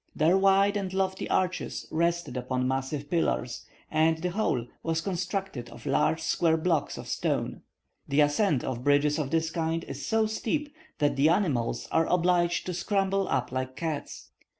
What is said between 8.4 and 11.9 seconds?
of bridges of this kind is so steep that the animals